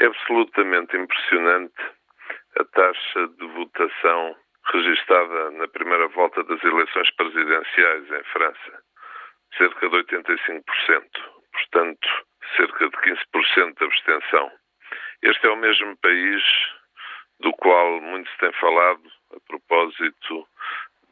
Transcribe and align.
É 0.00 0.06
absolutamente 0.06 0.96
impressionante 0.96 1.74
a 2.56 2.64
taxa 2.64 3.26
de 3.36 3.46
votação 3.48 4.36
registada 4.72 5.50
na 5.50 5.66
primeira 5.66 6.06
volta 6.08 6.44
das 6.44 6.62
eleições 6.62 7.10
presidenciais 7.16 8.04
em 8.12 8.22
França. 8.32 8.82
Cerca 9.56 9.88
de 9.88 9.96
85%. 9.96 10.62
Portanto, 11.52 12.08
cerca 12.56 12.88
de 12.88 12.96
15% 12.96 13.76
de 13.76 13.84
abstenção. 13.84 14.52
Este 15.22 15.46
é 15.46 15.50
o 15.50 15.56
mesmo 15.56 15.96
país 15.96 16.42
do 17.40 17.52
qual 17.54 18.00
muito 18.00 18.30
se 18.30 18.38
tem 18.38 18.52
falado 18.52 19.02
a 19.34 19.40
propósito 19.48 20.46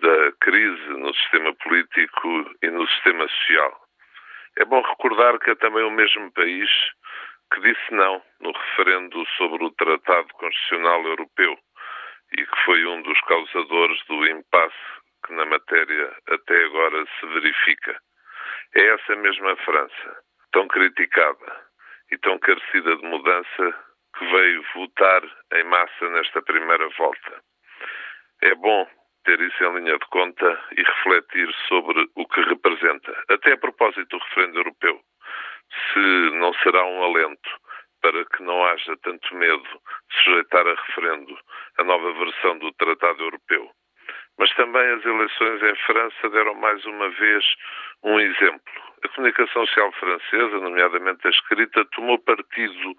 da 0.01 0.33
crise 0.41 0.89
no 0.91 1.13
sistema 1.13 1.53
político 1.57 2.55
e 2.63 2.71
no 2.71 2.87
sistema 2.89 3.27
social. 3.27 3.81
É 4.59 4.65
bom 4.65 4.81
recordar 4.81 5.41
que 5.41 5.51
é 5.51 5.55
também 5.57 5.83
o 5.83 5.91
mesmo 5.91 6.31
país 6.33 6.71
que 7.53 7.61
disse 7.61 7.95
não 7.95 8.23
no 8.41 8.53
referendo 8.53 9.25
sobre 9.37 9.65
o 9.65 9.71
Tratado 9.73 10.29
Constitucional 10.35 11.05
Europeu 11.05 11.59
e 12.33 12.45
que 12.45 12.65
foi 12.65 12.85
um 12.87 13.03
dos 13.03 13.21
causadores 13.23 14.05
do 14.07 14.27
impasse 14.27 14.75
que 15.27 15.33
na 15.33 15.47
matéria 15.47 16.17
até 16.29 16.65
agora 16.65 17.05
se 17.19 17.27
verifica. 17.27 18.01
É 18.75 18.87
essa 18.95 19.17
mesma 19.17 19.57
França, 19.59 20.23
tão 20.53 20.67
criticada 20.69 21.67
e 22.11 22.19
tão 22.19 22.39
carecida 22.39 22.97
de 22.97 23.03
mudança, 23.07 23.85
que 24.17 24.25
veio 24.25 24.65
votar 24.75 25.23
em 25.55 25.65
massa 25.65 26.09
nesta 26.11 26.41
primeira 26.43 26.89
volta. 26.91 27.43
É 28.43 28.55
bom 28.55 28.89
ter 29.25 29.41
isso 29.41 29.65
em 29.65 29.75
linha 29.79 29.99
de 29.99 30.07
conta 30.07 30.61
e 30.77 30.83
refletir 30.83 31.53
sobre 31.69 32.09
o 32.15 32.27
que 32.27 32.41
representa. 32.43 33.25
Até 33.29 33.53
a 33.53 33.59
propósito 33.59 34.07
do 34.17 34.25
referendo 34.25 34.59
europeu, 34.59 35.01
não 36.47 36.55
será 36.63 36.85
um 36.87 37.03
alento 37.03 37.51
para 38.01 38.25
que 38.27 38.43
não 38.45 38.65
haja 38.67 38.97
tanto 39.03 39.35
medo 39.35 39.65
de 39.65 40.23
sujeitar 40.23 40.65
a 40.65 40.75
referendo 40.75 41.37
a 41.79 41.83
nova 41.83 42.13
versão 42.13 42.57
do 42.59 42.73
Tratado 42.75 43.21
Europeu. 43.21 43.69
Mas 44.39 44.55
também 44.55 44.89
as 44.93 45.05
eleições 45.05 45.61
em 45.61 45.75
França 45.87 46.31
deram 46.31 46.55
mais 46.55 46.85
uma 46.85 47.11
vez 47.11 47.45
um 48.05 48.21
exemplo. 48.21 48.73
A 49.03 49.09
comunicação 49.09 49.67
social 49.67 49.91
francesa, 49.93 50.61
nomeadamente 50.61 51.27
a 51.27 51.31
escrita, 51.31 51.85
tomou 51.87 52.17
partido, 52.21 52.95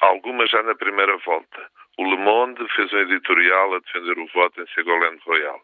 algumas 0.00 0.48
já 0.48 0.62
na 0.62 0.74
primeira 0.74 1.18
volta. 1.18 1.70
O 1.98 2.04
Le 2.04 2.16
Monde 2.16 2.66
fez 2.74 2.90
um 2.94 2.98
editorial 2.98 3.74
a 3.74 3.80
defender 3.80 4.18
o 4.18 4.26
voto 4.28 4.62
em 4.62 4.66
Ségolène 4.68 5.20
Royal. 5.26 5.60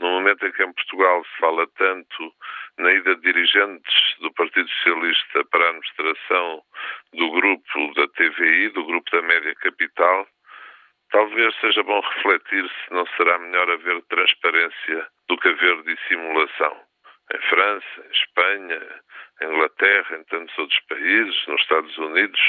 No 0.00 0.10
momento 0.10 0.44
em 0.44 0.50
que 0.50 0.64
em 0.64 0.72
Portugal 0.72 1.24
se 1.24 1.38
fala 1.38 1.68
tanto 1.76 2.32
na 2.78 2.92
ida 2.92 3.14
de 3.14 3.22
dirigentes 3.22 3.94
do 4.20 4.32
Partido 4.34 4.68
Socialista 4.68 5.44
para 5.50 5.64
a 5.64 5.68
administração 5.68 6.62
do 7.14 7.30
grupo 7.30 7.94
da 7.94 8.08
TVI, 8.08 8.68
do 8.70 8.84
grupo 8.84 9.10
da 9.10 9.22
Média 9.22 9.54
Capital, 9.56 10.26
talvez 11.10 11.54
seja 11.60 11.82
bom 11.82 12.00
refletir 12.00 12.68
se 12.68 12.94
não 12.94 13.06
será 13.16 13.38
melhor 13.38 13.70
haver 13.70 14.02
transparência 14.02 15.06
do 15.28 15.36
que 15.38 15.48
haver 15.48 15.82
dissimulação. 15.82 16.88
Em 17.32 17.40
França, 17.48 18.06
em 18.06 18.10
Espanha, 18.10 19.00
em 19.42 19.46
Inglaterra, 19.46 20.16
em 20.16 20.24
tantos 20.24 20.58
outros 20.58 20.80
países, 20.88 21.46
nos 21.46 21.60
Estados 21.60 21.98
Unidos, 21.98 22.40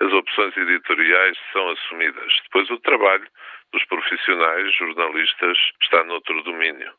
as 0.00 0.12
opções 0.12 0.56
editoriais 0.56 1.38
são 1.52 1.68
assumidas. 1.70 2.40
Depois 2.44 2.68
o 2.70 2.80
trabalho 2.80 3.28
dos 3.72 3.84
profissionais, 3.84 4.74
jornalistas, 4.74 5.58
está 5.82 6.02
noutro 6.04 6.42
domínio. 6.42 6.92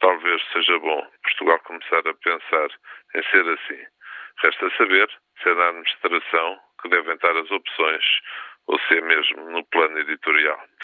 Talvez 0.00 0.42
seja 0.52 0.78
bom 0.78 1.06
Portugal 1.22 1.58
começar 1.60 1.98
a 2.08 2.14
pensar 2.14 2.68
em 3.14 3.22
ser 3.24 3.48
assim. 3.48 3.86
Resta 4.38 4.70
saber 4.76 5.08
se 5.42 5.48
é 5.50 5.54
na 5.54 5.68
administração 5.68 6.58
que 6.80 6.88
devem 6.88 7.14
estar 7.14 7.36
as 7.36 7.50
opções 7.50 8.04
ou 8.66 8.78
se 8.80 8.96
é 8.96 9.00
mesmo 9.02 9.50
no 9.50 9.64
plano 9.66 9.98
editorial. 9.98 10.58